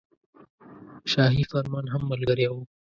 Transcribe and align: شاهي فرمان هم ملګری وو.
شاهي 1.11 1.43
فرمان 1.51 1.85
هم 1.93 2.01
ملګری 2.11 2.45
وو. 2.49 2.61